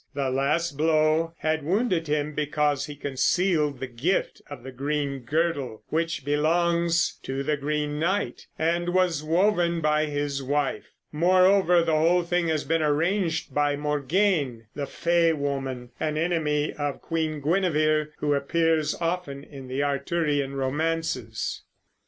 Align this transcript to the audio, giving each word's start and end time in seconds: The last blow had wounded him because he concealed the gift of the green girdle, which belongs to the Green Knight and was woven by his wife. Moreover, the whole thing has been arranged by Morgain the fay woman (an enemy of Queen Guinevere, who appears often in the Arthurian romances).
The 0.15 0.31
last 0.31 0.77
blow 0.79 1.35
had 1.37 1.63
wounded 1.63 2.07
him 2.07 2.33
because 2.33 2.87
he 2.87 2.95
concealed 2.95 3.79
the 3.79 3.85
gift 3.85 4.41
of 4.49 4.63
the 4.63 4.71
green 4.71 5.19
girdle, 5.19 5.83
which 5.89 6.25
belongs 6.25 7.19
to 7.21 7.43
the 7.43 7.55
Green 7.55 7.99
Knight 7.99 8.47
and 8.57 8.95
was 8.95 9.21
woven 9.23 9.79
by 9.79 10.05
his 10.07 10.41
wife. 10.41 10.87
Moreover, 11.11 11.83
the 11.83 11.95
whole 11.95 12.23
thing 12.23 12.47
has 12.47 12.63
been 12.63 12.81
arranged 12.81 13.53
by 13.53 13.75
Morgain 13.75 14.65
the 14.75 14.87
fay 14.87 15.33
woman 15.33 15.91
(an 15.99 16.17
enemy 16.17 16.73
of 16.73 16.99
Queen 17.03 17.39
Guinevere, 17.39 18.07
who 18.17 18.33
appears 18.33 18.95
often 18.99 19.43
in 19.43 19.67
the 19.67 19.83
Arthurian 19.83 20.55
romances). 20.55 21.61